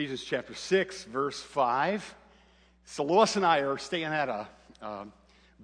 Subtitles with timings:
[0.00, 2.14] Ephesians chapter 6, verse 5.
[2.86, 4.48] So Lois and I are staying at a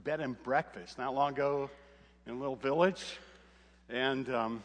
[0.05, 1.71] bed and breakfast not long ago
[2.27, 3.03] in a little village.
[3.89, 4.63] And um,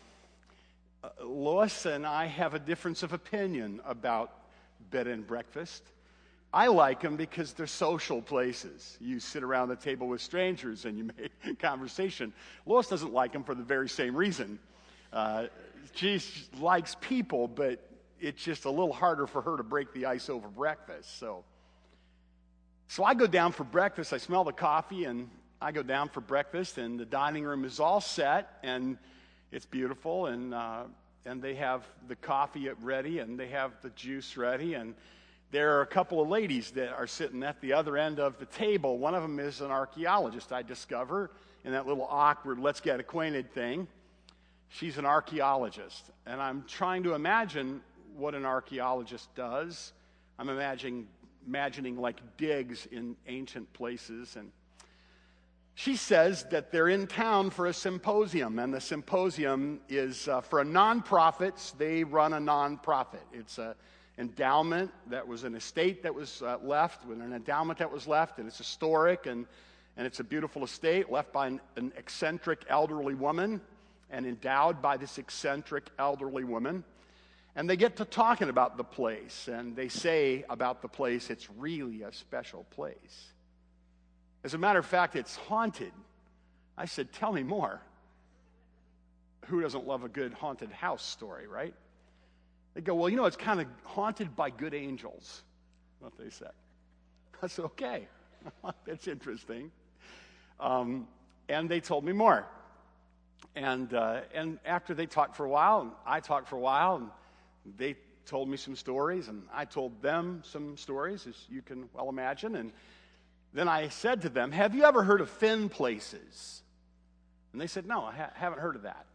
[1.02, 4.34] uh, Lois and I have a difference of opinion about
[4.90, 5.84] bed and breakfast.
[6.54, 8.98] I like them because they're social places.
[9.00, 11.10] You sit around the table with strangers and you
[11.46, 12.34] make conversation.
[12.66, 14.60] Lois doesn't like them for the very same reason.
[15.14, 15.46] Uh,
[15.96, 16.22] she
[16.60, 17.88] likes people, but
[18.22, 21.20] it's just a little harder for her to break the ice over breakfast.
[21.20, 21.44] So,
[22.88, 24.14] so I go down for breakfast.
[24.14, 27.80] I smell the coffee, and I go down for breakfast, and the dining room is
[27.80, 28.98] all set, and
[29.52, 30.84] it's beautiful, and uh,
[31.26, 34.96] and they have the coffee ready, and they have the juice ready, and
[35.52, 38.46] there are a couple of ladies that are sitting at the other end of the
[38.46, 38.98] table.
[38.98, 40.52] One of them is an archaeologist.
[40.52, 41.32] I discover
[41.64, 43.88] in that little awkward "let's get acquainted" thing.
[44.70, 47.82] She's an archaeologist, and I'm trying to imagine
[48.16, 49.94] what an archaeologist does.
[50.40, 51.08] I'm imagining,
[51.48, 54.36] imagining like digs in ancient places.
[54.36, 54.52] And
[55.76, 60.62] she says that they're in town for a symposium, and the symposium is uh, for
[60.62, 61.78] a nonprofit.
[61.78, 63.22] They run a nonprofit.
[63.34, 63.76] It's an
[64.18, 68.38] endowment that was an estate that was uh, left, with an endowment that was left,
[68.38, 69.46] and it's historic, and,
[69.98, 73.62] and it's a beautiful estate left by an, an eccentric elderly woman
[74.12, 76.84] and endowed by this eccentric elderly woman.
[77.56, 81.50] And they get to talking about the place, and they say about the place, it's
[81.58, 83.32] really a special place.
[84.44, 85.92] As a matter of fact, it's haunted.
[86.78, 87.82] I said, Tell me more.
[89.48, 91.74] Who doesn't love a good haunted house story, right?
[92.74, 95.44] They go, Well, you know, it's kind of haunted by good angels,
[96.00, 96.52] what they said.
[97.48, 98.08] Said, Okay,
[98.86, 99.72] that's interesting.
[100.60, 101.08] Um,
[101.50, 102.46] and they told me more.
[103.56, 106.96] And, uh, and after they talked for a while, and I talked for a while,
[106.96, 107.10] and
[107.66, 107.96] they
[108.26, 112.56] told me some stories, and I told them some stories, as you can well imagine.
[112.56, 112.72] And
[113.54, 116.62] then I said to them, Have you ever heard of thin places?
[117.52, 119.06] And they said, No, I ha- haven't heard of that.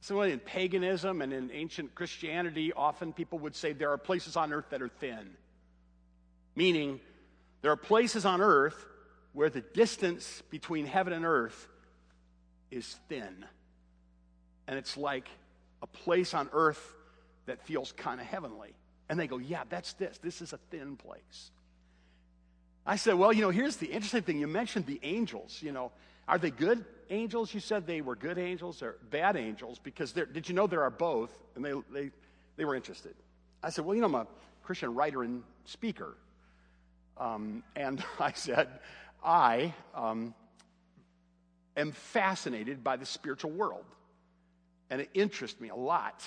[0.00, 4.52] So, in paganism and in ancient Christianity, often people would say there are places on
[4.52, 5.30] earth that are thin.
[6.56, 7.00] Meaning,
[7.62, 8.86] there are places on earth
[9.32, 11.68] where the distance between heaven and earth
[12.70, 13.46] is thin.
[14.66, 15.28] And it's like
[15.80, 16.94] a place on earth
[17.46, 18.74] that feels kind of heavenly.
[19.08, 20.18] And they go, Yeah, that's this.
[20.18, 21.50] This is a thin place.
[22.86, 24.38] I said, Well, you know, here's the interesting thing.
[24.38, 25.60] You mentioned the angels.
[25.62, 25.92] You know,
[26.28, 27.52] are they good angels?
[27.52, 30.90] You said they were good angels or bad angels because did you know there are
[30.90, 31.36] both?
[31.56, 32.10] And they, they,
[32.56, 33.14] they were interested.
[33.62, 34.26] I said, Well, you know, I'm a
[34.62, 36.16] Christian writer and speaker.
[37.18, 38.68] Um, and I said,
[39.24, 40.34] I um,
[41.76, 43.84] am fascinated by the spiritual world,
[44.90, 46.22] and it interests me a lot.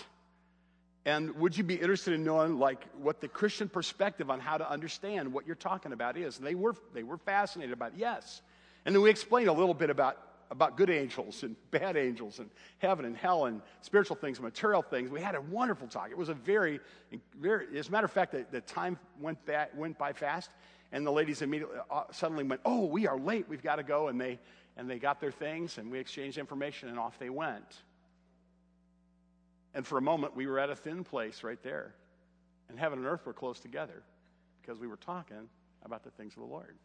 [1.06, 4.70] And would you be interested in knowing like what the Christian perspective on how to
[4.70, 6.38] understand what you're talking about is?
[6.38, 8.42] And they were they were fascinated about it, yes.
[8.86, 10.18] And then we explained a little bit about
[10.52, 12.50] about good angels and bad angels and
[12.80, 15.12] heaven and hell and spiritual things and material things.
[15.12, 16.10] We had a wonderful talk.
[16.10, 16.80] It was a very,
[17.40, 20.50] very as a matter of fact, the, the time went, back, went by fast,
[20.92, 23.46] and the ladies immediately uh, suddenly went, "Oh, we are late.
[23.48, 24.40] We've got to go." And they
[24.78, 27.84] and they got their things, and we exchanged information, and off they went.
[29.76, 31.94] And for a moment, we were at a thin place right there.
[32.70, 34.02] And heaven and earth were close together
[34.62, 35.50] because we were talking
[35.84, 36.76] about the things of the Lord.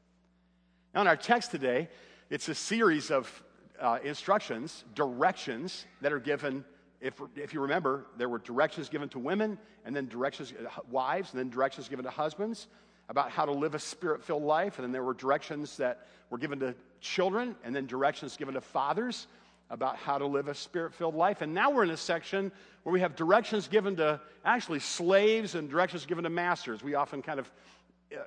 [0.93, 1.89] Now, in our text today,
[2.29, 3.43] it's a series of
[3.81, 6.65] uh, instructions, directions that are given.
[7.01, 11.31] If, if you remember, there were directions given to women, and then directions, uh, wives,
[11.31, 12.67] and then directions given to husbands
[13.09, 14.79] about how to live a spirit filled life.
[14.79, 18.61] And then there were directions that were given to children, and then directions given to
[18.61, 19.29] fathers
[19.71, 21.43] about how to live a spirit filled life.
[21.43, 22.51] And now we're in a section
[22.83, 26.83] where we have directions given to actually slaves and directions given to masters.
[26.83, 27.51] We often kind of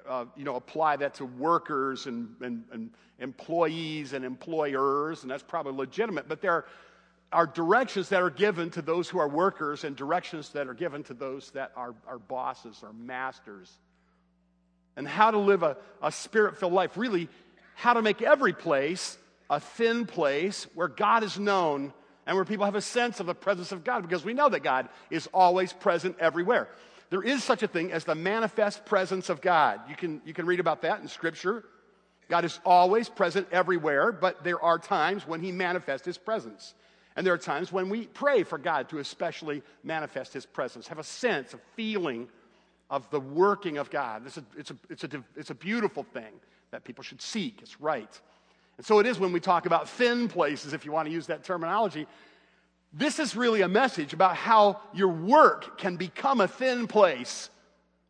[0.07, 5.43] uh, you know, apply that to workers and, and, and employees and employers, and that's
[5.43, 6.29] probably legitimate.
[6.29, 6.65] But there
[7.33, 11.03] are directions that are given to those who are workers and directions that are given
[11.03, 13.71] to those that are, are bosses or masters.
[14.95, 16.95] And how to live a, a spirit filled life.
[16.95, 17.27] Really,
[17.75, 19.17] how to make every place
[19.53, 21.93] a thin place where God is known
[22.25, 24.63] and where people have a sense of the presence of God because we know that
[24.63, 26.69] God is always present everywhere.
[27.09, 29.81] There is such a thing as the manifest presence of God.
[29.87, 31.63] You can, you can read about that in Scripture.
[32.29, 36.73] God is always present everywhere, but there are times when He manifests His presence.
[37.15, 40.97] And there are times when we pray for God to especially manifest His presence, have
[40.97, 42.27] a sense, a feeling
[42.89, 44.25] of the working of God.
[44.25, 46.33] It's a, it's a, it's a, it's a beautiful thing
[46.71, 47.59] that people should seek.
[47.61, 48.19] It's right.
[48.77, 51.27] And so it is when we talk about thin places, if you want to use
[51.27, 52.07] that terminology.
[52.91, 57.49] This is really a message about how your work can become a thin place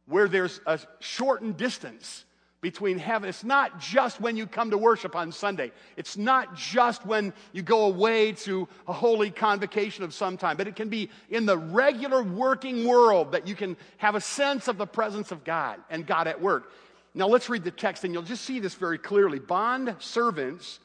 [0.06, 2.26] where there's a shortened distance
[2.64, 3.28] between heaven.
[3.28, 5.72] It's not just when you come to worship on Sunday.
[5.98, 10.68] It's not just when you go away to a holy convocation of some time, but
[10.68, 14.78] it can be in the regular working world that you can have a sense of
[14.78, 16.72] the presence of God and God at work.
[17.14, 19.40] Now let's read the text and you'll just see this very clearly.
[19.40, 20.80] Bond servants,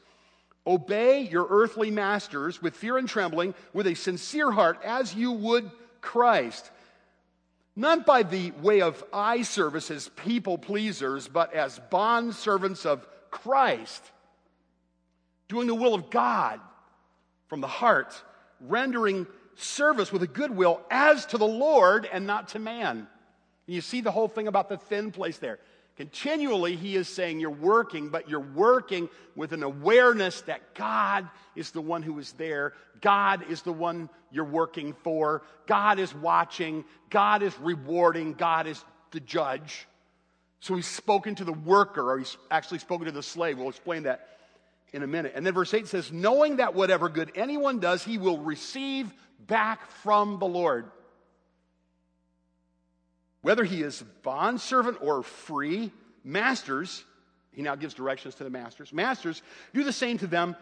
[0.66, 5.70] obey your earthly masters with fear and trembling, with a sincere heart, as you would
[6.00, 6.70] Christ
[7.78, 13.06] not by the way of eye service as people pleasers, but as bond servants of
[13.30, 14.02] Christ,
[15.46, 16.58] doing the will of God
[17.46, 18.20] from the heart,
[18.60, 22.96] rendering service with a good will as to the Lord and not to man.
[22.96, 23.06] And
[23.68, 25.60] you see the whole thing about the thin place there.
[25.98, 31.72] Continually, he is saying you're working, but you're working with an awareness that God is
[31.72, 32.74] the one who is there.
[33.00, 35.42] God is the one you're working for.
[35.66, 36.84] God is watching.
[37.10, 38.34] God is rewarding.
[38.34, 39.88] God is the judge.
[40.60, 43.58] So he's spoken to the worker, or he's actually spoken to the slave.
[43.58, 44.38] We'll explain that
[44.92, 45.32] in a minute.
[45.34, 49.12] And then verse 8 says, Knowing that whatever good anyone does, he will receive
[49.48, 50.92] back from the Lord.
[53.42, 55.92] Whether he is bondservant or free,
[56.24, 57.04] masters,
[57.52, 58.92] he now gives directions to the masters.
[58.92, 59.42] Masters,
[59.72, 60.56] do the same to them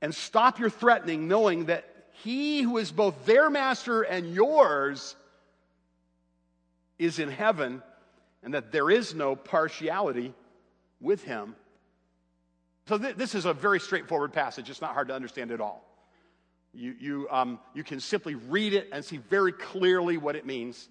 [0.00, 1.84] and stop your threatening, knowing that
[2.22, 5.16] he who is both their master and yours
[6.98, 7.82] is in heaven,
[8.42, 10.34] and that there is no partiality
[11.00, 11.54] with him.
[12.88, 14.68] So, th- this is a very straightforward passage.
[14.68, 15.84] It's not hard to understand at all.
[16.72, 20.88] You, you, um, you can simply read it and see very clearly what it means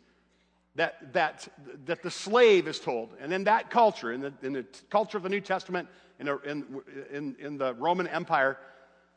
[0.77, 1.47] that, that,
[1.85, 3.09] that the slave is told.
[3.19, 5.89] And in that culture, in the, in the culture of the New Testament,
[6.19, 6.81] in, a, in,
[7.11, 8.57] in, in the Roman Empire,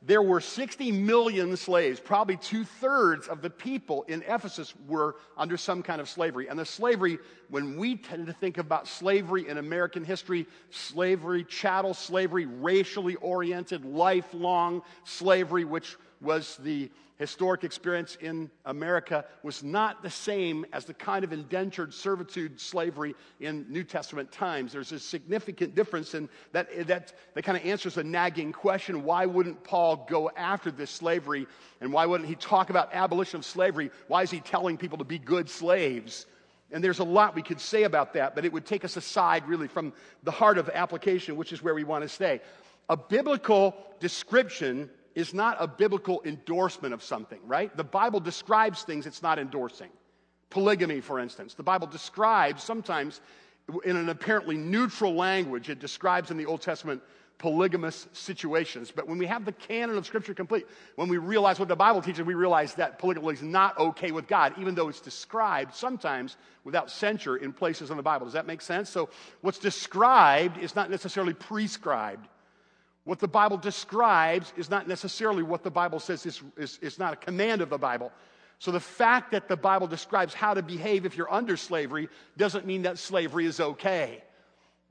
[0.03, 2.01] there were 60 million slaves.
[2.01, 6.49] Probably two thirds of the people in Ephesus were under some kind of slavery.
[6.49, 7.19] And the slavery,
[7.51, 13.85] when we tend to think about slavery in American history, slavery, chattel slavery, racially oriented,
[13.85, 16.91] lifelong slavery, which was the
[17.21, 23.15] historic experience in America was not the same as the kind of indentured servitude slavery
[23.41, 24.73] in New Testament times.
[24.73, 29.27] There's a significant difference, and that, that, that kind of answers a nagging question why
[29.27, 31.47] wouldn't Paul go after this slavery,
[31.83, 33.91] and why wouldn't he talk about abolition of slavery?
[34.09, 36.25] Why is he telling people to be good slaves?
[36.73, 39.47] And there's a lot we could say about that, but it would take us aside
[39.47, 42.41] really from the heart of application, which is where we want to stay.
[42.89, 44.89] A biblical description
[45.21, 47.75] is not a biblical endorsement of something, right?
[47.77, 49.91] The Bible describes things it's not endorsing.
[50.51, 51.55] Polygamy, for instance.
[51.55, 53.21] The Bible describes sometimes
[53.85, 57.03] in an apparently neutral language, it describes in the Old Testament
[57.39, 58.93] polygamous situations.
[58.95, 62.03] But when we have the canon of Scripture complete, when we realize what the Bible
[62.03, 66.37] teaches, we realize that polygamy is not okay with God, even though it's described sometimes
[66.65, 68.27] without censure in places in the Bible.
[68.27, 68.91] Does that make sense?
[68.91, 69.09] So
[69.41, 72.29] what's described is not necessarily prescribed.
[73.11, 77.12] What the Bible describes is not necessarily what the Bible says is, is, is not
[77.12, 78.12] a command of the Bible.
[78.61, 82.67] So the fact that the Bible describes how to behave if you're under slavery doesn't
[82.67, 84.23] mean that slavery is okay.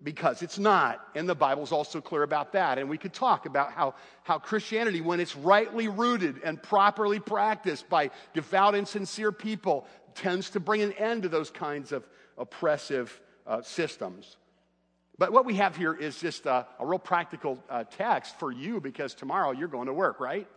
[0.03, 0.99] Because it's not.
[1.15, 2.77] And the Bible's also clear about that.
[2.77, 7.88] And we could talk about how, how Christianity, when it's rightly rooted and properly practiced
[7.88, 12.05] by devout and sincere people, tends to bring an end to those kinds of
[12.38, 14.35] oppressive uh, systems.
[15.19, 18.79] But what we have here is just a, a real practical uh, text for you
[18.79, 20.47] because tomorrow you're going to work, right?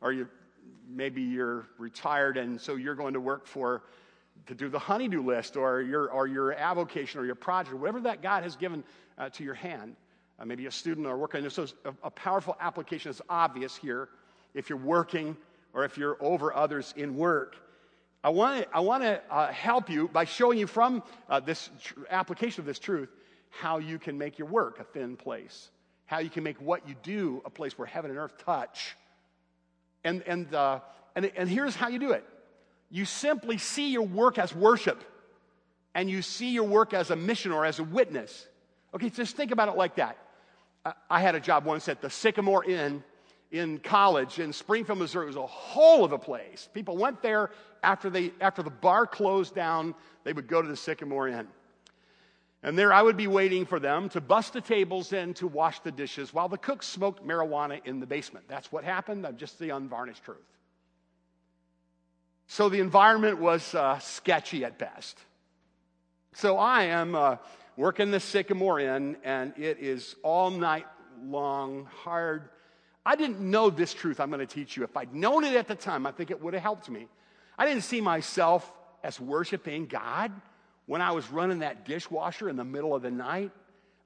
[0.00, 0.26] Or you,
[0.88, 3.82] maybe you're retired and so you're going to work for
[4.46, 8.22] to do the honeydew list or your, or your avocation or your project, whatever that
[8.22, 8.84] God has given
[9.18, 9.96] uh, to your hand.
[10.38, 11.48] Uh, maybe a student or working.
[11.50, 14.08] So a, a powerful application is obvious here
[14.54, 15.36] if you're working
[15.74, 17.56] or if you're over others in work.
[18.24, 22.00] I want to I wanna, uh, help you by showing you from uh, this tr-
[22.08, 23.10] application of this truth
[23.50, 25.70] how you can make your work a thin place,
[26.06, 28.96] how you can make what you do a place where heaven and earth touch.
[30.04, 30.80] And, and, uh,
[31.14, 32.24] and, and here's how you do it
[32.90, 35.02] you simply see your work as worship,
[35.94, 38.46] and you see your work as a mission or as a witness.
[38.94, 40.16] Okay, just think about it like that.
[41.10, 43.02] I had a job once at the Sycamore Inn
[43.50, 45.24] in college in Springfield, Missouri.
[45.24, 46.68] It was a hole of a place.
[46.72, 47.50] People went there
[47.82, 51.48] after, they, after the bar closed down, they would go to the Sycamore Inn.
[52.66, 55.78] And there I would be waiting for them to bust the tables in to wash
[55.78, 58.46] the dishes while the cooks smoked marijuana in the basement.
[58.48, 59.24] That's what happened.
[59.24, 60.38] I'm just the unvarnished truth.
[62.48, 65.16] So the environment was uh, sketchy at best.
[66.32, 67.36] So I am uh,
[67.76, 70.86] working the Sycamore Inn, and it is all night
[71.22, 72.48] long, hard.
[73.04, 74.82] I didn't know this truth I'm going to teach you.
[74.82, 77.06] If I'd known it at the time, I think it would have helped me.
[77.56, 78.72] I didn't see myself
[79.04, 80.32] as worshiping God
[80.86, 83.50] when I was running that dishwasher in the middle of the night,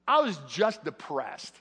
[0.09, 1.55] I was just depressed.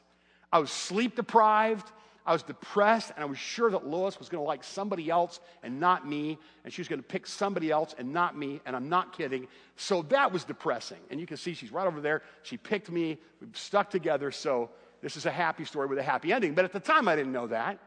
[0.52, 1.90] I was sleep deprived.
[2.26, 5.40] I was depressed, and I was sure that Lois was going to like somebody else
[5.64, 8.76] and not me, and she was going to pick somebody else and not me, and
[8.76, 9.48] I'm not kidding.
[9.78, 11.00] So that was depressing.
[11.10, 12.22] And you can see she's right over there.
[12.44, 13.18] She picked me.
[13.42, 14.32] We've stuck together.
[14.32, 14.70] So
[15.02, 16.54] this is a happy story with a happy ending.
[16.54, 17.80] But at the time, I didn't know that.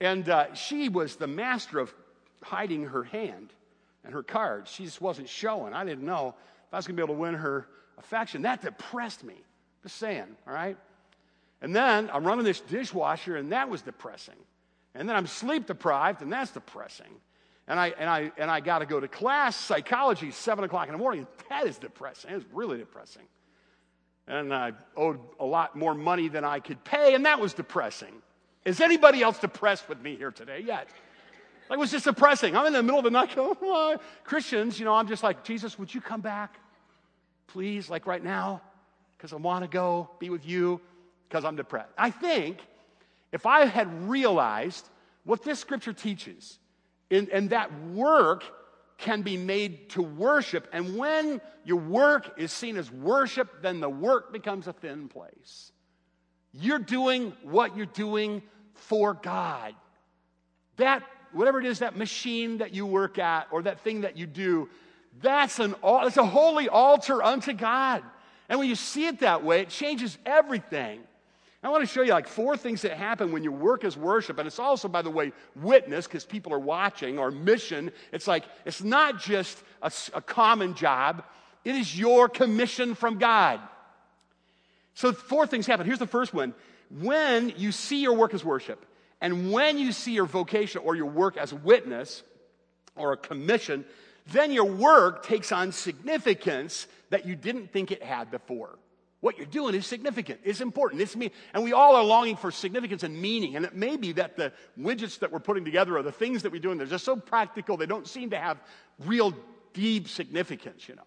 [0.00, 1.94] And uh, she was the master of
[2.42, 3.52] hiding her hand
[4.04, 4.70] and her cards.
[4.70, 5.74] She just wasn't showing.
[5.74, 6.34] I didn't know
[6.68, 7.66] if I was going to be able to win her
[7.98, 8.42] affection.
[8.42, 9.34] That depressed me.
[9.82, 10.76] Just saying, all right?
[11.62, 14.36] And then I'm running this dishwasher, and that was depressing.
[14.94, 17.12] And then I'm sleep deprived, and that's depressing.
[17.68, 20.92] And I, and I, and I got to go to class, psychology, 7 o'clock in
[20.92, 21.26] the morning.
[21.48, 22.32] That is depressing.
[22.32, 23.22] It's really depressing.
[24.26, 28.22] And I owed a lot more money than I could pay, and that was depressing.
[28.64, 30.88] Is anybody else depressed with me here today yet?
[31.70, 32.56] Like, it was just depressing.
[32.56, 35.44] I'm in the middle of the night going, oh, Christians, you know, I'm just like,
[35.44, 36.58] Jesus, would you come back?
[37.46, 38.60] Please, like right now?
[39.16, 40.80] Because I want to go be with you
[41.28, 41.92] because I'm depressed.
[41.96, 42.58] I think
[43.30, 44.88] if I had realized
[45.22, 46.58] what this scripture teaches,
[47.08, 48.42] and, and that work
[48.98, 53.88] can be made to worship, and when your work is seen as worship, then the
[53.88, 55.70] work becomes a thin place.
[56.52, 58.42] You're doing what you're doing
[58.74, 59.74] for God.
[60.76, 64.26] That, whatever it is, that machine that you work at or that thing that you
[64.26, 64.68] do,
[65.22, 68.02] that's an it's a holy altar unto God.
[68.48, 71.00] And when you see it that way, it changes everything.
[71.62, 74.38] I want to show you like four things that happen when you work as worship.
[74.38, 77.92] And it's also, by the way, witness because people are watching or mission.
[78.12, 81.22] It's like, it's not just a, a common job,
[81.64, 83.60] it is your commission from God.
[84.94, 85.86] So, four things happen.
[85.86, 86.54] Here's the first one
[86.90, 88.84] when you see your work as worship,
[89.20, 92.22] and when you see your vocation or your work as a witness
[92.96, 93.84] or a commission,
[94.32, 98.78] then your work takes on significance that you didn't think it had before.
[99.20, 100.40] What you're doing is significant.
[100.44, 101.02] It's important.
[101.02, 101.30] It's me.
[101.52, 103.54] And we all are longing for significance and meaning.
[103.56, 106.52] And it may be that the widgets that we're putting together or the things that
[106.52, 108.58] we do, and they're just so practical, they don't seem to have
[109.04, 109.34] real
[109.74, 111.06] deep significance, you know.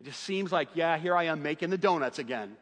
[0.00, 2.56] It just seems like, yeah, here I am making the donuts again.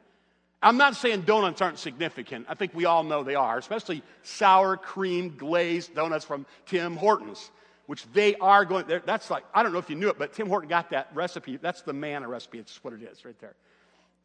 [0.61, 2.47] I'm not saying donuts aren't significant.
[2.49, 7.51] I think we all know they are, especially sour cream glazed donuts from Tim Hortons,
[7.87, 8.87] which they are going.
[8.89, 9.01] There.
[9.05, 11.57] That's like I don't know if you knew it, but Tim Horton got that recipe.
[11.57, 12.59] That's the manna recipe.
[12.59, 13.55] It's what it is right there.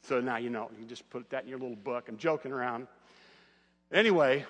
[0.02, 0.70] So now you know.
[0.72, 2.06] You can just put that in your little book.
[2.10, 2.88] I'm joking around.
[3.92, 4.44] Anyway,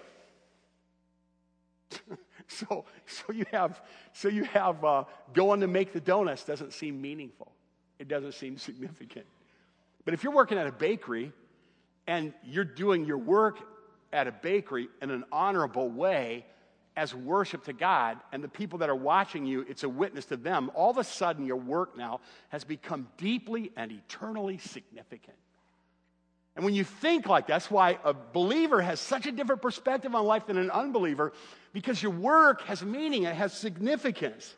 [2.48, 3.82] so so you have
[4.14, 7.52] so you have uh, going to make the donuts doesn't seem meaningful.
[8.00, 9.26] It doesn't seem significant.
[10.06, 11.34] But if you're working at a bakery
[12.08, 13.60] and you're doing your work
[14.12, 16.46] at a bakery in an honorable way
[16.96, 20.38] as worship to God, and the people that are watching you, it's a witness to
[20.38, 22.20] them, all of a sudden your work now
[22.50, 25.36] has become deeply and eternally significant.
[26.56, 30.14] And when you think like that, that's why a believer has such a different perspective
[30.14, 31.34] on life than an unbeliever,
[31.74, 34.54] because your work has meaning, it has significance.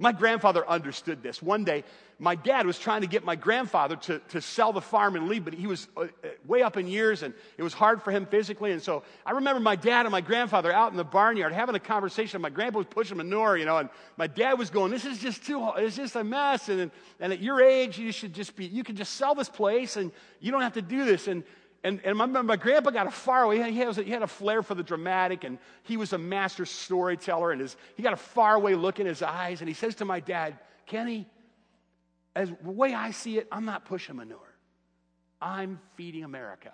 [0.00, 1.42] My grandfather understood this.
[1.42, 1.84] One day,
[2.18, 5.44] my dad was trying to get my grandfather to, to sell the farm and leave,
[5.44, 6.06] but he was uh, uh,
[6.46, 8.72] way up in years and it was hard for him physically.
[8.72, 11.80] And so I remember my dad and my grandfather out in the barnyard having a
[11.80, 12.40] conversation.
[12.40, 15.44] My grandpa was pushing manure, you know, and my dad was going, This is just
[15.44, 16.70] too, it's just a mess.
[16.70, 16.90] And,
[17.20, 20.12] and at your age, you should just be, you can just sell this place and
[20.40, 21.28] you don't have to do this.
[21.28, 21.44] And
[21.82, 23.56] and, and my, my grandpa got a far away.
[23.70, 27.52] He, has, he had a flair for the dramatic, and he was a master storyteller,
[27.52, 29.60] and his, he got a far away look in his eyes.
[29.60, 31.26] And he says to my dad, Kenny,
[32.36, 34.38] as the way I see it, I'm not pushing manure.
[35.40, 36.72] I'm feeding America.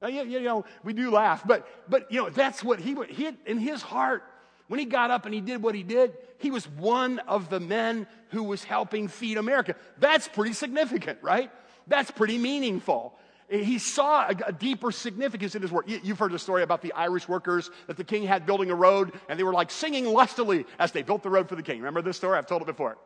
[0.00, 3.30] Now, you, you know, we do laugh, but, but you know, that's what he, he
[3.46, 4.24] in his heart,
[4.66, 7.60] when he got up and he did what he did, he was one of the
[7.60, 9.76] men who was helping feed America.
[9.98, 11.52] That's pretty significant, right?
[11.86, 13.14] That's pretty meaningful.
[13.52, 15.86] He saw a, a, deeper significance in his work.
[15.86, 18.74] You, you've heard the story about the Irish workers that the king had building a
[18.74, 21.78] road, and they were like singing lustily as they built the road for the king.
[21.78, 22.38] Remember this story?
[22.38, 22.96] I've told it before.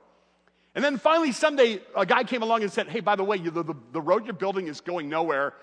[0.77, 3.51] And then finally, someday, a guy came along and said, Hey, by the way, the,
[3.51, 5.55] the, the road you're building is going nowhere.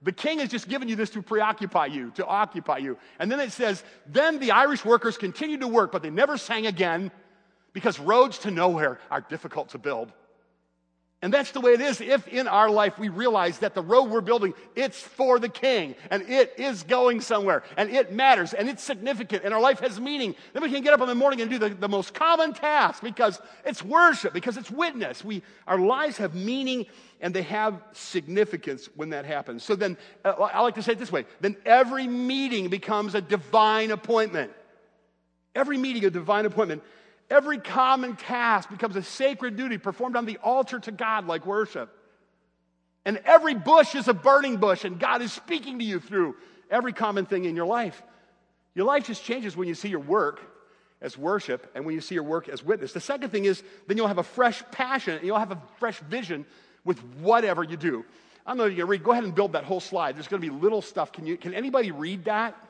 [0.00, 2.96] The king has just given you this to preoccupy you, to occupy you.
[3.18, 6.66] And then it says, Then the Irish workers continued to work, but they never sang
[6.66, 7.10] again
[7.74, 10.10] because roads to nowhere are difficult to build.
[11.22, 14.10] And that's the way it is if in our life we realize that the road
[14.10, 18.68] we're building, it's for the king and it is going somewhere and it matters and
[18.68, 20.34] it's significant and our life has meaning.
[20.52, 23.04] Then we can get up in the morning and do the, the most common task
[23.04, 25.24] because it's worship, because it's witness.
[25.24, 26.86] We, our lives have meaning
[27.20, 29.62] and they have significance when that happens.
[29.62, 33.20] So then, uh, I like to say it this way then every meeting becomes a
[33.20, 34.50] divine appointment.
[35.54, 36.82] Every meeting, a divine appointment.
[37.32, 41.88] Every common task becomes a sacred duty performed on the altar to God, like worship.
[43.06, 46.36] And every bush is a burning bush, and God is speaking to you through
[46.70, 48.02] every common thing in your life.
[48.74, 50.42] Your life just changes when you see your work
[51.00, 52.92] as worship and when you see your work as witness.
[52.92, 55.98] The second thing is then you'll have a fresh passion and you'll have a fresh
[56.00, 56.44] vision
[56.84, 58.04] with whatever you do.
[58.44, 59.02] I don't know if you can read.
[59.02, 60.16] Go ahead and build that whole slide.
[60.16, 61.12] There's going to be little stuff.
[61.12, 62.62] Can, you, can anybody read that?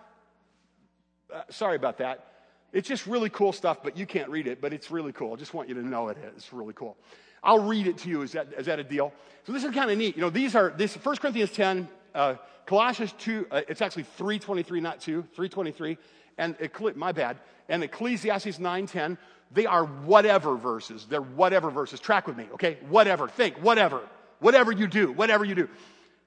[1.35, 2.32] Uh, sorry about that.
[2.73, 5.35] It's just really cool stuff, but you can't read it, but it's really cool.
[5.35, 6.37] I just want you to know it is.
[6.37, 6.97] It's really cool.
[7.43, 8.23] I'll read it to you.
[8.23, 9.13] Is that, is that a deal?
[9.45, 10.17] So this is kind of neat.
[10.17, 12.35] You know, these are, this 1 Corinthians 10, uh,
[12.67, 15.99] Colossians 2, uh, it's actually 323, not 2, 323,
[16.39, 16.57] and,
[16.97, 17.39] my bad,
[17.69, 19.19] and Ecclesiastes 9.10,
[19.51, 21.07] they are whatever verses.
[21.09, 22.01] They're whatever verses.
[22.01, 22.79] Track with me, okay?
[22.89, 23.29] Whatever.
[23.29, 24.01] Think, whatever.
[24.39, 25.69] Whatever you do, whatever you do.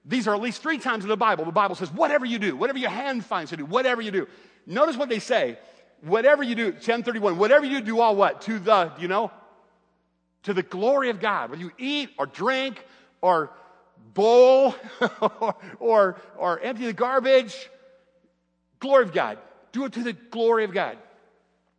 [0.05, 1.45] These are at least three times in the Bible.
[1.45, 4.27] The Bible says, whatever you do, whatever your hand finds to do, whatever you do.
[4.67, 5.57] Notice what they say.
[6.05, 8.41] Whatever you do, 1031, whatever you do, all what?
[8.41, 9.31] To the, you know?
[10.43, 11.49] To the glory of God.
[11.49, 12.85] Whether you eat or drink
[13.21, 13.49] or
[14.13, 14.75] bowl
[15.19, 17.69] or, or, or empty the garbage,
[18.79, 19.39] glory of God.
[19.71, 20.97] Do it to the glory of God.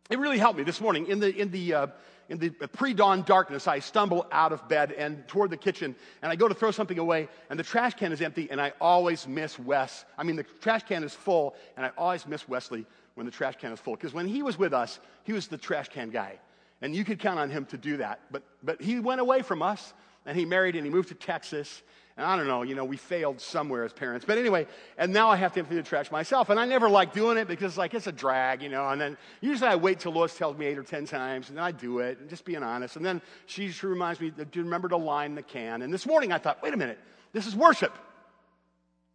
[0.09, 1.87] It really helped me this morning in the, in the, uh,
[2.27, 6.35] in the pre-dawn darkness, I stumble out of bed and toward the kitchen, and I
[6.35, 9.57] go to throw something away, and the trash can is empty, and I always miss
[9.57, 10.03] Wes.
[10.17, 12.85] I mean, the trash can is full, and I always miss Wesley
[13.17, 13.95] when the trash can is full.
[13.95, 16.39] Because when he was with us, he was the trash can guy.
[16.81, 18.19] And you could count on him to do that.
[18.29, 19.93] But, but he went away from us,
[20.27, 21.81] and he married, and he moved to Texas,
[22.15, 24.23] and I don't know, you know, we failed somewhere as parents.
[24.25, 24.67] But anyway,
[24.99, 26.49] and now I have to empty the trash myself.
[26.49, 28.87] And I never like doing it because, like, it's a drag, you know.
[28.89, 31.63] And then usually I wait till Lois tells me eight or ten times, and then
[31.63, 32.95] I do it, and just being honest.
[32.95, 35.81] And then she reminds me do you remember to line the can.
[35.81, 36.99] And this morning I thought, wait a minute,
[37.33, 37.95] this is worship.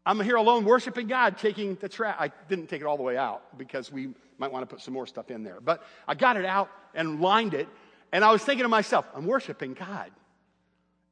[0.04, 2.16] I'm here alone worshiping God, taking the trash.
[2.18, 4.94] I didn't take it all the way out because we might want to put some
[4.94, 5.58] more stuff in there.
[5.60, 7.68] But I got it out and lined it.
[8.10, 10.10] And I was thinking to myself, I'm worshiping God.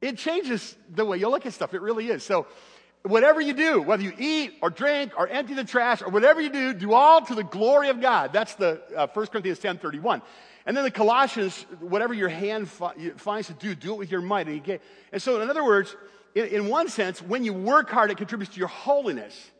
[0.01, 1.73] It changes the way you look at stuff.
[1.73, 2.23] It really is.
[2.23, 2.47] So,
[3.03, 6.49] whatever you do, whether you eat or drink or empty the trash or whatever you
[6.49, 8.33] do, do all to the glory of God.
[8.33, 10.21] That's the uh, 1 Corinthians 10 31.
[10.65, 14.21] And then the Colossians, whatever your hand fi- finds to do, do it with your
[14.21, 14.47] might.
[14.47, 14.79] And,
[15.11, 15.95] and so, in other words,
[16.35, 19.51] in, in one sense, when you work hard, it contributes to your holiness.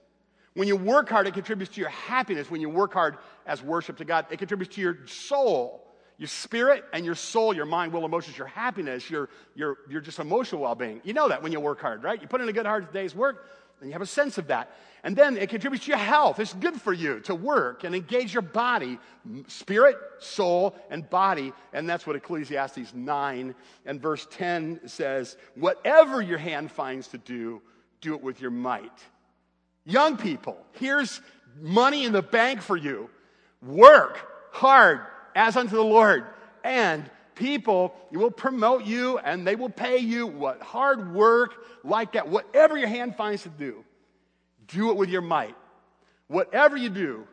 [0.53, 2.51] When you work hard, it contributes to your happiness.
[2.51, 5.81] When you work hard as worship to God, it contributes to your soul
[6.21, 10.19] your spirit and your soul, your mind, will, emotions, your happiness, your, your, your just
[10.19, 11.01] emotional well being.
[11.03, 12.21] You know that when you work hard, right?
[12.21, 13.47] You put in a good hard day's work,
[13.81, 14.71] and you have a sense of that.
[15.03, 16.39] And then it contributes to your health.
[16.39, 18.99] It's good for you to work and engage your body,
[19.47, 21.51] spirit, soul, and body.
[21.73, 23.55] And that's what Ecclesiastes 9
[23.87, 27.61] and verse 10 says whatever your hand finds to do,
[27.99, 29.03] do it with your might.
[29.85, 31.19] Young people, here's
[31.59, 33.09] money in the bank for you.
[33.63, 34.19] Work
[34.51, 35.01] hard
[35.35, 36.25] as unto the Lord.
[36.63, 42.27] And people will promote you and they will pay you what hard work like that.
[42.27, 43.83] Whatever your hand finds to do,
[44.67, 45.55] do it with your might.
[46.27, 47.27] Whatever you do,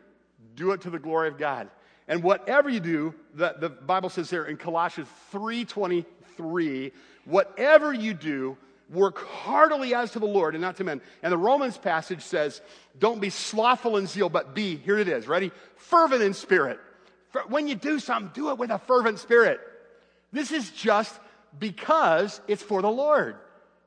[0.55, 1.69] do it to the glory of God.
[2.07, 6.91] And whatever you do, the, the Bible says here in Colossians 3.23,
[7.25, 8.57] whatever you do,
[8.89, 11.01] work heartily as to the Lord and not to men.
[11.21, 12.61] And the Romans passage says,
[12.97, 15.51] don't be slothful in zeal, but be, here it is, ready?
[15.75, 16.79] Fervent in spirit
[17.47, 19.59] when you do something, do it with a fervent spirit.
[20.31, 21.17] This is just
[21.57, 23.35] because it's for the Lord.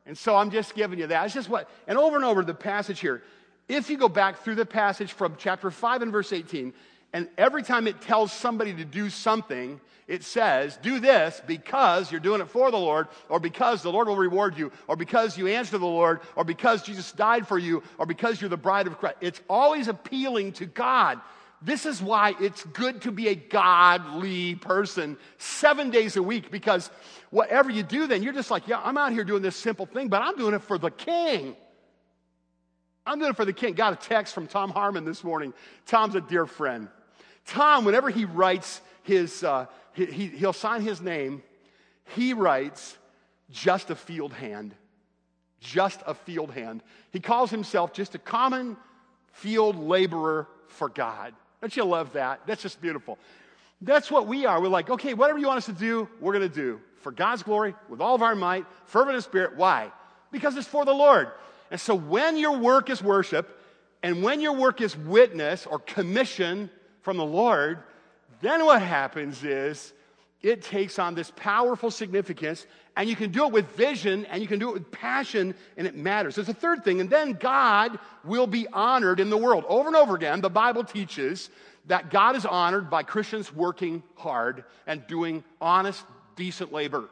[0.07, 1.25] And so I'm just giving you that.
[1.27, 3.23] It's just what, and over and over the passage here.
[3.69, 6.73] If you go back through the passage from chapter 5 and verse 18,
[7.13, 12.21] and every time it tells somebody to do something, it says, do this because you're
[12.21, 15.47] doing it for the Lord, or because the Lord will reward you, or because you
[15.47, 18.99] answer the Lord, or because Jesus died for you, or because you're the bride of
[18.99, 19.19] Christ.
[19.21, 21.21] It's always appealing to God.
[21.65, 26.91] This is why it's good to be a godly person seven days a week because
[27.31, 30.09] whatever you do, then you're just like, yeah, I'm out here doing this simple thing,
[30.09, 31.57] but I'm doing it for the king.
[33.07, 33.75] I'm doing it for the king.
[33.75, 35.55] Got a text from Tom Harmon this morning.
[35.87, 36.89] Tom's a dear friend.
[37.47, 41.43] Tom, whenever he writes his, uh, he, he'll sign his name,
[42.17, 42.97] he writes,
[43.51, 44.75] just a field hand.
[45.61, 46.83] Just a field hand.
[47.13, 48.77] He calls himself just a common
[49.33, 51.35] field laborer for God.
[51.63, 52.41] Don't you love that?
[52.47, 53.19] That's just beautiful.
[53.81, 54.61] That's what we are.
[54.61, 57.43] We're like, okay, whatever you want us to do, we're going to do for God's
[57.43, 59.57] glory, with all of our might, fervent in spirit.
[59.57, 59.91] Why?
[60.31, 61.31] Because it's for the Lord.
[61.71, 63.59] And so when your work is worship,
[64.03, 66.71] and when your work is witness or commission
[67.01, 67.83] from the Lord,
[68.41, 69.93] then what happens is
[70.43, 74.49] it takes on this powerful significance, and you can do it with vision, and you
[74.49, 76.35] can do it with passion, and it matters.
[76.35, 79.65] There's a third thing, and then God will be honored in the world.
[79.69, 81.49] Over and over again, the Bible teaches
[81.87, 86.05] that God is honored by Christians working hard and doing honest,
[86.37, 87.09] decent labor.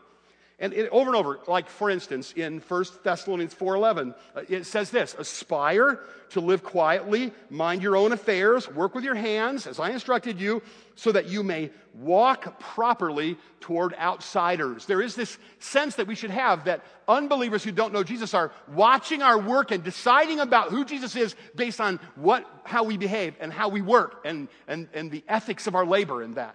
[0.60, 4.90] And it, over and over, like for instance, in 1 Thessalonians 4.11, uh, it says
[4.90, 9.90] this, aspire to live quietly, mind your own affairs, work with your hands, as I
[9.90, 10.62] instructed you,
[10.96, 14.84] so that you may walk properly toward outsiders.
[14.84, 18.52] There is this sense that we should have that unbelievers who don't know Jesus are
[18.68, 23.34] watching our work and deciding about who Jesus is based on what, how we behave
[23.40, 26.54] and how we work and, and, and the ethics of our labor in that.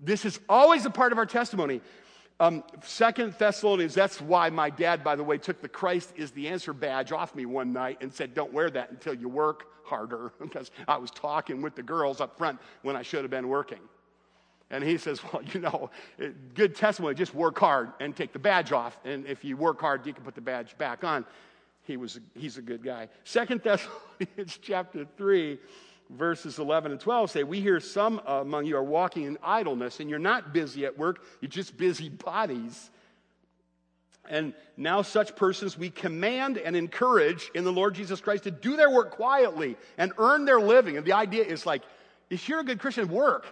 [0.00, 1.80] This is always a part of our testimony.
[2.40, 6.48] Um, Second Thessalonians, that's why my dad, by the way, took the Christ is the
[6.48, 10.32] answer badge off me one night and said, Don't wear that until you work harder,
[10.40, 13.80] because I was talking with the girls up front when I should have been working.
[14.70, 15.90] And he says, Well, you know,
[16.54, 18.98] good testimony, just work hard and take the badge off.
[19.04, 21.24] And if you work hard, you can put the badge back on.
[21.82, 23.08] He was, he's a good guy.
[23.22, 25.58] Second Thessalonians chapter 3
[26.14, 30.08] verses 11 and 12 say, We hear some among you are walking in idleness, and
[30.08, 32.90] you're not busy at work, you're just busy bodies.
[34.28, 38.76] And now, such persons we command and encourage in the Lord Jesus Christ to do
[38.76, 40.96] their work quietly and earn their living.
[40.96, 41.82] And the idea is like,
[42.30, 43.46] if you're a good Christian, work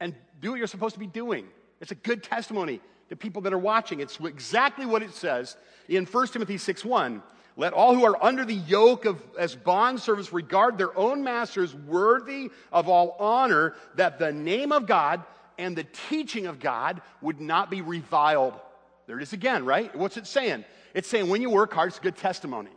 [0.00, 1.46] and do what you're supposed to be doing.
[1.80, 4.00] It's a good testimony to people that are watching.
[4.00, 5.56] It's exactly what it says
[5.88, 7.22] in 1 Timothy 6 1.
[7.56, 12.50] Let all who are under the yoke of as bondservants regard their own masters worthy
[12.72, 15.22] of all honor, that the name of God
[15.56, 18.54] and the teaching of God would not be reviled.
[19.06, 19.94] There it is again, right?
[19.94, 20.64] What's it saying?
[20.94, 22.70] It's saying when you work hard, it's good testimony.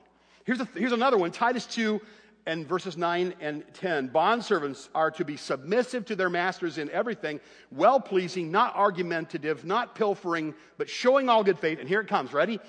[0.44, 2.00] Here's, a, here's another one Titus 2
[2.46, 4.10] and verses 9 and 10.
[4.10, 7.40] Bondservants are to be submissive to their masters in everything,
[7.72, 11.80] well pleasing, not argumentative, not pilfering, but showing all good faith.
[11.80, 12.32] And here it comes.
[12.32, 12.60] Ready?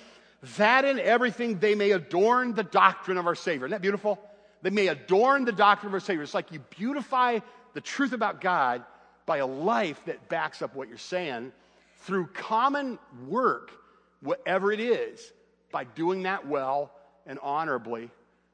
[0.57, 3.67] That in everything they may adorn the doctrine of our Savior.
[3.67, 4.21] Isn't that beautiful?
[4.63, 6.23] They may adorn the doctrine of our Savior.
[6.23, 7.41] It's like you beautify
[7.75, 8.85] the truth about God
[9.27, 11.53] by a life that backs up what you're saying
[11.99, 13.73] through common work,
[14.21, 15.33] whatever it is,
[15.71, 16.93] by doing that well
[17.27, 18.11] and honorably.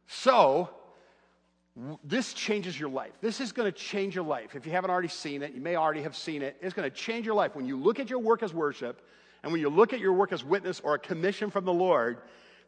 [0.07, 0.71] So,
[2.05, 3.13] this changes your life.
[3.21, 4.55] This is going to change your life.
[4.55, 6.57] If you haven't already seen it, you may already have seen it.
[6.61, 7.57] It's going to change your life.
[7.57, 9.01] When you look at your work as worship,
[9.45, 12.17] and when you look at your work as witness or a commission from the Lord,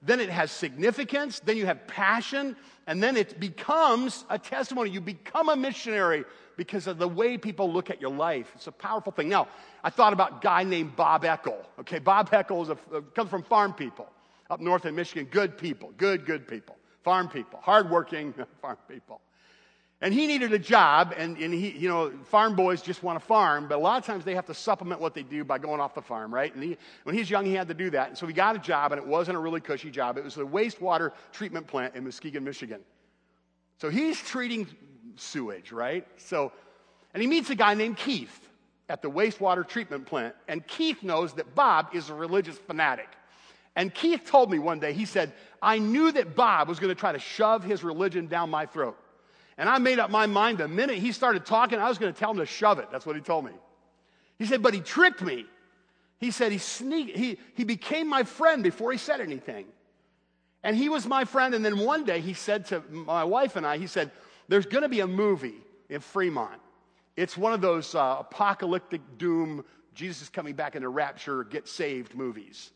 [0.02, 2.54] then it has significance, then you have passion,
[2.86, 4.90] and then it becomes a testimony.
[4.90, 6.26] You become a missionary
[6.58, 8.52] because of the way people look at your life.
[8.54, 9.30] It's a powerful thing.
[9.30, 9.48] Now,
[9.82, 11.56] I thought about a guy named Bob Eckel.
[11.80, 14.10] Okay, Bob Eckel is a, uh, comes from farm people
[14.50, 15.26] up north in Michigan.
[15.30, 16.76] Good people, good, good people.
[17.04, 19.22] Farm people, hardworking farm people.
[20.02, 23.24] And he needed a job, and, and he, you know, farm boys just want to
[23.24, 25.80] farm, but a lot of times they have to supplement what they do by going
[25.80, 26.54] off the farm, right?
[26.54, 28.08] And he, when he was young, he had to do that.
[28.08, 30.18] And so he got a job, and it wasn't a really cushy job.
[30.18, 32.82] It was a wastewater treatment plant in Muskegon, Michigan.
[33.78, 34.66] So he's treating
[35.16, 36.06] sewage, right?
[36.18, 36.52] So,
[37.14, 38.48] and he meets a guy named Keith
[38.90, 40.34] at the wastewater treatment plant.
[40.46, 43.08] And Keith knows that Bob is a religious fanatic.
[43.74, 45.32] And Keith told me one day, he said,
[45.62, 48.98] I knew that Bob was going to try to shove his religion down my throat.
[49.58, 52.18] And I made up my mind the minute he started talking, I was going to
[52.18, 52.88] tell him to shove it.
[52.92, 53.52] That's what he told me.
[54.38, 55.46] He said, but he tricked me.
[56.18, 59.66] He said he sneaked, he, he became my friend before he said anything.
[60.62, 61.54] And he was my friend.
[61.54, 64.10] And then one day he said to my wife and I, he said,
[64.48, 65.56] there's going to be a movie
[65.88, 66.60] in Fremont.
[67.16, 69.64] It's one of those uh, apocalyptic doom,
[69.94, 72.70] Jesus is coming back in a rapture, get saved movies.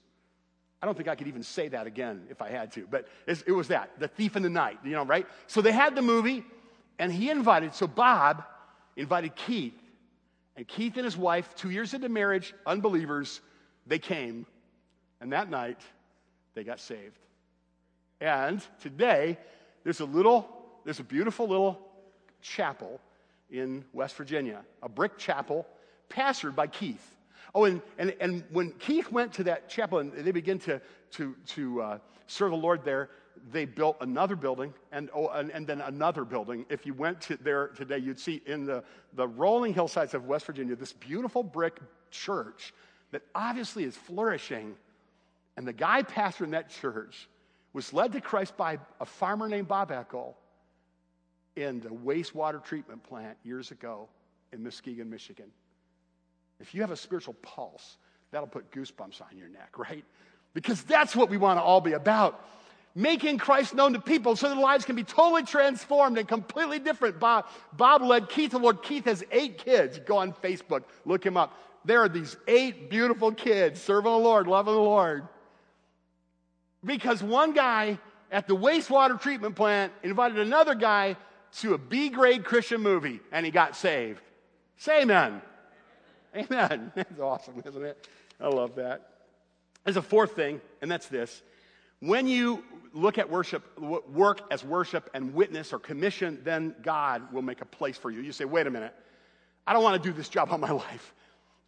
[0.83, 3.53] I don't think I could even say that again if I had to, but it
[3.53, 5.27] was that, The Thief in the Night, you know, right?
[5.47, 6.43] So they had the movie.
[7.01, 8.45] And he invited, so Bob
[8.95, 9.73] invited Keith.
[10.55, 13.41] And Keith and his wife, two years into marriage, unbelievers,
[13.87, 14.45] they came.
[15.19, 15.81] And that night,
[16.55, 17.19] they got saved.
[18.21, 19.39] And today,
[19.83, 20.47] there's a little,
[20.85, 21.81] there's a beautiful little
[22.43, 23.01] chapel
[23.51, 25.67] in West Virginia, a brick chapel
[26.11, 27.17] pastored by Keith.
[27.55, 30.83] Oh, and, and, and when Keith went to that chapel and they began to,
[31.13, 33.09] to, to uh, serve the Lord there,
[33.53, 36.67] they built another building and, oh, and, and, then another building.
[36.69, 40.47] If you went to there today, you'd see in the, the rolling hillsides of West
[40.47, 41.79] Virginia this beautiful brick
[42.11, 42.75] church
[43.13, 44.75] that obviously is flourishing.
[45.57, 47.29] And the guy pastor in that church
[47.73, 50.35] was led to Christ by a farmer named Bob Eckel
[51.57, 54.09] in the wastewater treatment plant years ago
[54.53, 55.51] in Muskegon, Michigan.
[56.61, 57.97] If you have a spiritual pulse,
[58.31, 60.05] that'll put goosebumps on your neck, right?
[60.53, 62.45] Because that's what we want to all be about.
[62.95, 67.21] Making Christ known to people so their lives can be totally transformed and completely different.
[67.21, 68.83] Bob, Bob led Keith Lord.
[68.83, 69.99] Keith has eight kids.
[69.99, 71.57] Go on Facebook, look him up.
[71.85, 75.27] There are these eight beautiful kids serving the Lord, loving the Lord.
[76.85, 77.99] Because one guy
[78.31, 81.17] at the wastewater treatment plant invited another guy
[81.59, 84.23] to a B grade Christian movie and he got saved.
[84.77, 85.43] Say amen.
[86.35, 86.93] Amen.
[86.95, 88.09] That's awesome, isn't it?
[88.41, 89.11] I love that.
[89.85, 91.43] There's a fourth thing, and that's this.
[92.01, 97.43] When you look at worship, work as worship and witness or commission, then God will
[97.43, 98.21] make a place for you.
[98.21, 98.95] You say, wait a minute,
[99.67, 101.15] I don't want to do this job all my life.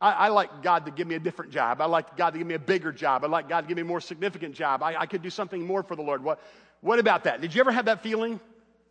[0.01, 1.81] I, I, like God to give me a different job.
[1.81, 3.25] I like God to give me a bigger job.
[3.25, 4.83] I like God to give me a more significant job.
[4.83, 6.25] I, I could do something more for the Lord.
[6.25, 6.41] What,
[6.81, 7.41] what about that?
[7.41, 8.41] Did you ever have that feeling?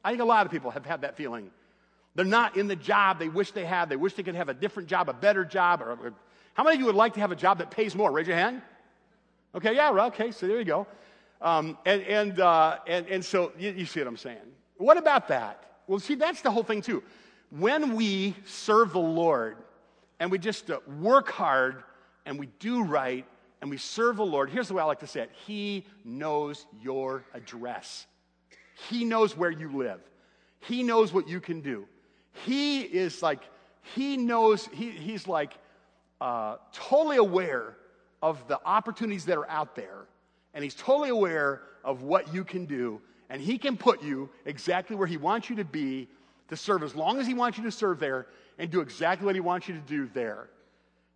[0.06, 1.52] I think a lot of people have had that feeling.
[2.16, 3.90] They're not in the job they wish they had.
[3.90, 5.82] They wish they could have a different job, a better job.
[5.82, 6.14] Or, or
[6.54, 8.10] how many of you would like to have a job that pays more?
[8.12, 8.62] Raise your hand.
[9.54, 10.88] Okay, yeah, okay, so there you go.
[11.42, 14.38] Um, and, and, uh, and, and so you, you see what I'm saying.
[14.78, 15.64] What about that?
[15.88, 17.04] Well, see, that's the whole thing, too.
[17.50, 19.58] When we serve the Lord,
[20.22, 21.82] and we just uh, work hard
[22.28, 23.26] and we do right
[23.60, 26.68] and we serve the Lord, here's the way I like to say it He knows
[26.82, 28.06] your address,
[28.90, 30.00] He knows where you live,
[30.60, 31.88] He knows what you can do.
[32.46, 33.42] He is like,
[33.96, 35.58] He knows, he, He's like
[36.22, 37.76] uh, totally aware
[38.22, 40.06] of the opportunities that are out there,
[40.54, 44.96] and He's totally aware of what you can do, and He can put you exactly
[44.96, 46.08] where He wants you to be
[46.50, 49.36] to serve as long as He wants you to serve there and do exactly what
[49.36, 50.50] He wants you to do there.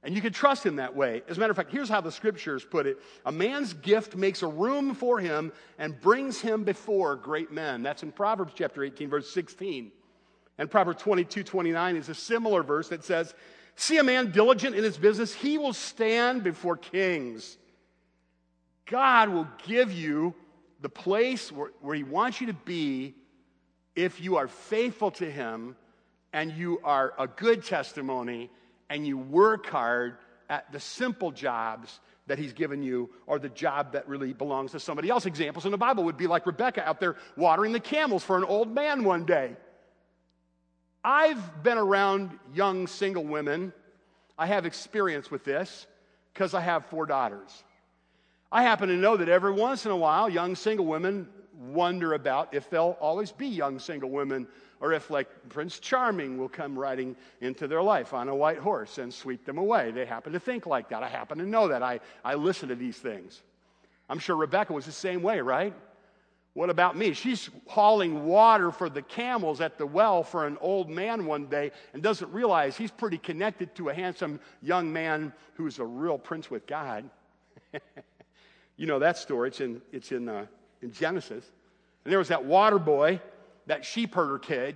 [0.04, 1.24] And you can trust Him that way.
[1.28, 4.43] As a matter of fact, here's how the scriptures put it A man's gift makes
[4.43, 7.84] a room for him and brings him before great men.
[7.84, 9.91] That's in Proverbs chapter 18, verse 16.
[10.58, 13.34] And Proverbs 22, 29 is a similar verse that says,
[13.76, 17.58] See a man diligent in his business, he will stand before kings.
[18.88, 20.34] God will give you
[20.82, 23.15] the place where, where he wants you to be
[23.95, 25.76] if you are faithful to him
[26.34, 28.50] and you are a good testimony
[28.89, 30.17] and you work hard
[30.50, 34.80] at the simple jobs that he's given you or the job that really belongs to
[34.80, 35.26] somebody else.
[35.26, 38.43] Examples in the Bible would be like Rebecca out there watering the camels for an
[38.43, 39.56] old man one day.
[41.04, 43.74] I've been around young single women.
[44.38, 45.86] I have experience with this
[46.34, 47.63] because I have four daughters.
[48.56, 51.28] I happen to know that every once in a while, young single women
[51.74, 54.48] wonder about if there'll always be young single women
[54.80, 58.98] or if, like Prince Charming, will come riding into their life on a white horse
[58.98, 59.91] and sweep them away.
[59.91, 61.04] They happen to think like that.
[61.04, 61.84] I happen to know that.
[61.84, 63.41] I, I listen to these things.
[64.10, 65.74] I'm sure Rebecca was the same way, right?
[66.54, 67.12] What about me?
[67.12, 71.72] She's hauling water for the camels at the well for an old man one day
[71.91, 76.50] and doesn't realize he's pretty connected to a handsome young man who's a real prince
[76.50, 77.10] with God.
[78.78, 79.50] you know that story.
[79.50, 80.46] It's in, it's in, uh,
[80.82, 81.46] in Genesis.
[82.04, 83.20] And there was that water boy
[83.68, 84.76] that sheep herder kid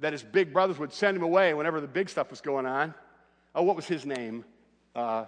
[0.00, 2.94] that his big brothers would send him away whenever the big stuff was going on.
[3.54, 4.44] Oh, what was his name?
[4.94, 5.24] Uh,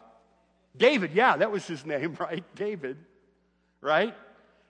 [0.76, 2.44] David, yeah, that was his name, right?
[2.54, 2.96] David,
[3.80, 4.14] right?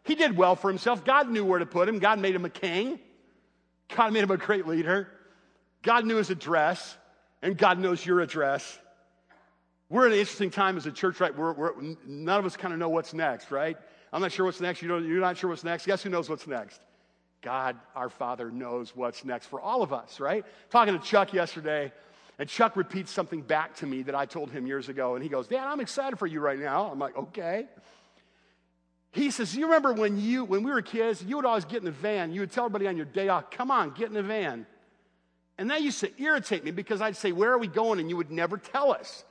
[0.04, 1.04] He did well for himself.
[1.04, 1.98] God knew where to put him.
[1.98, 2.98] God made him a king.
[3.94, 5.08] God made him a great leader.
[5.82, 6.96] God knew his address,
[7.42, 8.78] and God knows your address.
[9.90, 11.36] We're in an interesting time as a church, right?
[11.36, 11.72] We're, we're,
[12.06, 13.76] none of us kind of know what's next, right?
[14.12, 14.82] I'm not sure what's next.
[14.82, 15.84] You know, you're not sure what's next.
[15.84, 16.80] Guess who knows what's next?
[17.42, 20.44] God, our Father, knows what's next for all of us, right?
[20.70, 21.92] Talking to Chuck yesterday,
[22.38, 25.16] and Chuck repeats something back to me that I told him years ago.
[25.16, 26.88] And he goes, Dad, I'm excited for you right now.
[26.92, 27.66] I'm like, okay.
[29.10, 31.84] He says, You remember when you when we were kids, you would always get in
[31.84, 34.22] the van, you would tell everybody on your day off, come on, get in the
[34.22, 34.66] van.
[35.58, 37.98] And that used to irritate me because I'd say, Where are we going?
[37.98, 39.24] And you would never tell us.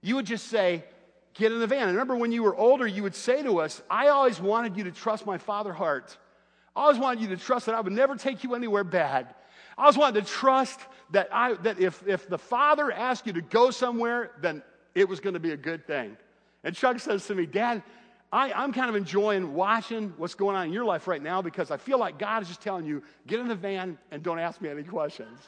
[0.00, 0.84] You would just say,
[1.38, 1.86] Get in the van.
[1.86, 4.84] I remember when you were older, you would say to us, I always wanted you
[4.84, 6.18] to trust my father heart.
[6.74, 9.34] I always wanted you to trust that I would never take you anywhere bad.
[9.76, 10.80] I always wanted to trust
[11.12, 14.64] that, I, that if, if the Father asked you to go somewhere, then
[14.96, 16.16] it was going to be a good thing.
[16.64, 17.84] And Chuck says to me, Dad,
[18.32, 21.70] I, I'm kind of enjoying watching what's going on in your life right now because
[21.70, 24.60] I feel like God is just telling you, get in the van and don't ask
[24.60, 25.38] me any questions.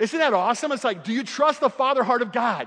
[0.00, 0.72] Isn't that awesome?
[0.72, 2.66] It's like, do you trust the Father heart of God?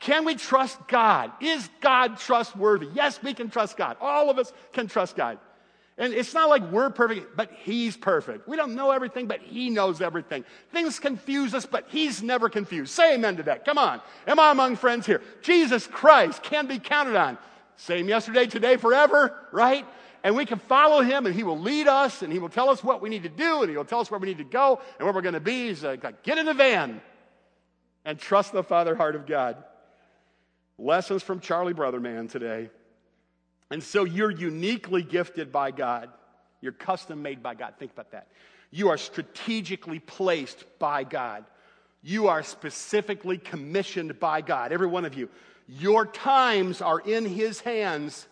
[0.00, 1.30] Can we trust God?
[1.40, 2.88] Is God trustworthy?
[2.94, 3.96] Yes, we can trust God.
[4.00, 5.38] All of us can trust God.
[5.96, 8.48] And it's not like we're perfect, but He's perfect.
[8.48, 10.44] We don't know everything, but He knows everything.
[10.72, 12.92] Things confuse us, but He's never confused.
[12.92, 13.64] Say amen to that.
[13.64, 14.00] Come on.
[14.26, 15.22] Am I among friends here?
[15.42, 17.38] Jesus Christ can be counted on.
[17.76, 19.86] Same yesterday, today, forever, right?
[20.24, 22.82] And we can follow Him, and He will lead us, and He will tell us
[22.82, 24.80] what we need to do, and He will tell us where we need to go,
[24.98, 25.68] and where we're going to be.
[25.68, 27.02] He's like, get in the van
[28.06, 29.62] and trust the Father heart of God.
[30.78, 32.70] Lessons from Charlie Brotherman today.
[33.70, 36.08] And so you're uniquely gifted by God.
[36.60, 37.74] You're custom made by God.
[37.78, 38.28] Think about that.
[38.70, 41.44] You are strategically placed by God.
[42.02, 45.28] You are specifically commissioned by God, every one of you.
[45.68, 48.26] Your times are in His hands.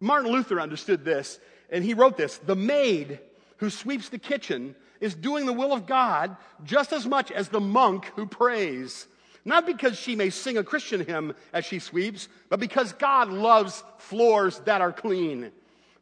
[0.00, 1.38] Martin Luther understood this,
[1.70, 3.20] and he wrote this The maid
[3.58, 7.60] who sweeps the kitchen is doing the will of God just as much as the
[7.60, 9.06] monk who prays.
[9.44, 13.84] Not because she may sing a Christian hymn as she sweeps, but because God loves
[13.98, 15.52] floors that are clean.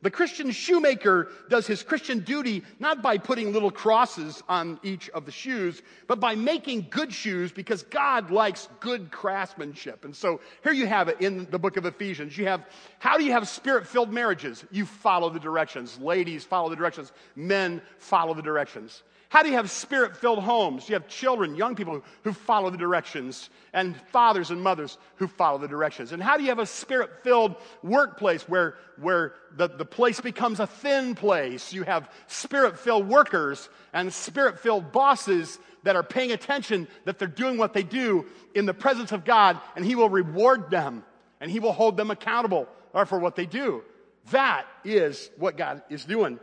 [0.04, 5.24] The Christian shoemaker does his Christian duty not by putting little crosses on each of
[5.24, 10.04] the shoes, but by making good shoes because God likes good craftsmanship.
[10.04, 12.36] And so here you have it in the book of Ephesians.
[12.36, 12.66] You have,
[12.98, 14.62] how do you have spirit filled marriages?
[14.70, 15.98] You follow the directions.
[15.98, 17.10] Ladies follow the directions.
[17.34, 19.04] Men follow the directions.
[19.34, 20.88] How do you have spirit filled homes?
[20.88, 25.58] You have children, young people who follow the directions, and fathers and mothers who follow
[25.58, 26.12] the directions.
[26.12, 30.60] And how do you have a spirit filled workplace where, where the, the place becomes
[30.60, 31.72] a thin place?
[31.72, 37.26] You have spirit filled workers and spirit filled bosses that are paying attention that they're
[37.26, 41.02] doing what they do in the presence of God, and He will reward them
[41.40, 42.68] and He will hold them accountable
[43.06, 43.82] for what they do.
[44.30, 46.38] That is what God is doing.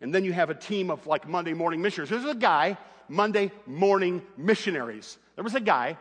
[0.00, 2.10] And then you have a team of like Monday morning missionaries.
[2.10, 2.76] There's a guy,
[3.08, 5.18] Monday morning missionaries.
[5.34, 5.96] There was a guy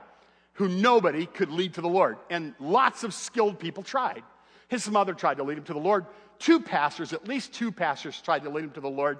[0.54, 2.18] who nobody could lead to the Lord.
[2.30, 4.24] And lots of skilled people tried.
[4.68, 6.06] His mother tried to lead him to the Lord.
[6.40, 9.20] Two pastors, at least two pastors, tried to lead him to the Lord.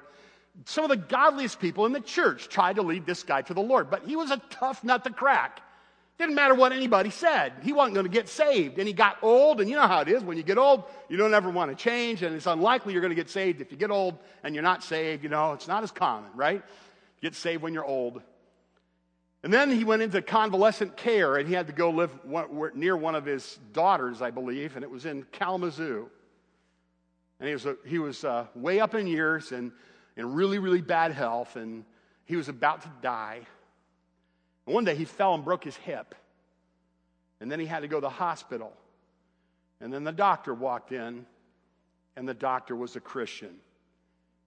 [0.66, 3.62] Some of the godliest people in the church tried to lead this guy to the
[3.62, 5.62] Lord, but he was a tough nut to crack.
[6.18, 7.54] Didn't matter what anybody said.
[7.62, 8.78] He wasn't going to get saved.
[8.80, 10.24] And he got old, and you know how it is.
[10.24, 13.12] When you get old, you don't ever want to change, and it's unlikely you're going
[13.12, 13.60] to get saved.
[13.60, 16.62] If you get old and you're not saved, you know, it's not as common, right?
[17.22, 18.22] You get saved when you're old.
[19.44, 22.12] And then he went into convalescent care, and he had to go live
[22.74, 26.10] near one of his daughters, I believe, and it was in Kalamazoo.
[27.40, 29.74] And he was, he was uh, way up in years and
[30.16, 31.84] in really, really bad health, and
[32.24, 33.42] he was about to die.
[34.66, 36.16] One day he fell and broke his hip.
[37.40, 38.74] And then he had to go to the hospital.
[39.80, 41.26] And then the doctor walked in,
[42.16, 43.56] and the doctor was a Christian.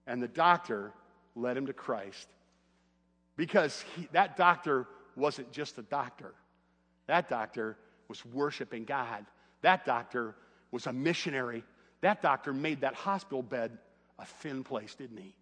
[0.07, 0.91] And the doctor
[1.35, 2.27] led him to Christ.
[3.37, 6.33] Because he, that doctor wasn't just a doctor,
[7.07, 7.77] that doctor
[8.07, 9.25] was worshiping God.
[9.61, 10.35] That doctor
[10.71, 11.63] was a missionary.
[12.01, 13.77] That doctor made that hospital bed
[14.17, 15.35] a thin place, didn't he?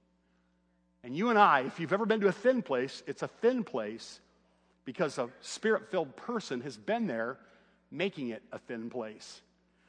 [1.04, 3.64] And you and I, if you've ever been to a thin place, it's a thin
[3.64, 4.20] place
[4.88, 7.38] because a spirit filled person has been there
[7.92, 9.42] making it a thin place.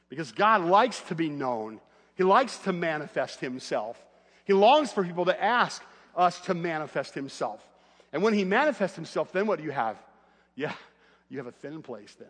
[0.09, 1.79] Because God likes to be known,
[2.15, 3.97] He likes to manifest Himself.
[4.43, 5.81] He longs for people to ask
[6.17, 7.65] us to manifest Himself.
[8.11, 9.95] And when He manifests Himself, then what do you have?
[10.53, 10.73] Yeah,
[11.29, 12.27] you have a thin place then.